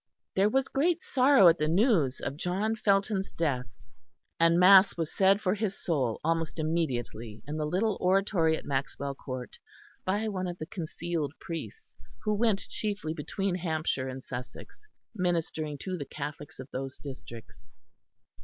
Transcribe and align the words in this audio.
There 0.35 0.49
was 0.49 0.67
great 0.67 1.03
sorrow 1.03 1.47
at 1.47 1.59
the 1.59 1.67
news 1.67 2.21
of 2.21 2.35
John 2.35 2.75
Felton's 2.75 3.31
death; 3.31 3.67
and 4.39 4.59
mass 4.59 4.97
was 4.97 5.13
said 5.13 5.41
for 5.41 5.53
his 5.53 5.79
soul 5.79 6.19
almost 6.23 6.57
immediately 6.57 7.43
in 7.45 7.57
the 7.57 7.67
little 7.67 7.97
oratory 8.01 8.57
at 8.57 8.65
Maxwell 8.65 9.13
Court 9.13 9.59
by 10.03 10.27
one 10.27 10.47
of 10.47 10.57
the 10.57 10.65
concealed 10.65 11.33
priests 11.39 11.95
who 12.23 12.33
went 12.33 12.67
chiefly 12.67 13.13
between 13.13 13.53
Hampshire 13.53 14.07
and 14.07 14.23
Sussex 14.23 14.87
ministering 15.13 15.77
to 15.77 15.99
the 15.99 16.05
Catholics 16.05 16.57
of 16.59 16.71
those 16.71 16.97
districts. 16.97 17.69